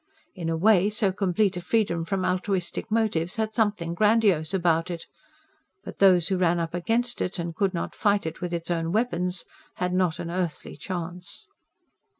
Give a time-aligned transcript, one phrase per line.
[0.33, 5.05] In a way, so complete a freedom from altruistic motives had something grandiose about it.
[5.83, 8.91] But those who ran up against it, and could not fight it with its own
[8.91, 9.45] weapons,
[9.75, 11.47] had not an earthly chance.